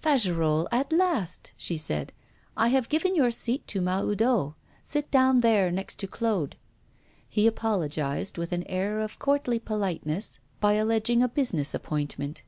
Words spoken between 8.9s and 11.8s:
of courtly politeness, by alleging a business